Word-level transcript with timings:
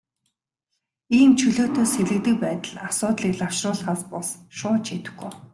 Ийм 1.17 1.29
чөлөөтэй 1.39 1.87
сэлгэдэг 1.93 2.35
байдал 2.45 2.75
асуудлыг 2.87 3.33
лавшруулахаас 3.41 4.01
бус, 4.11 4.29
шууд 4.57 4.81
шийдэхгүй. 4.87 5.31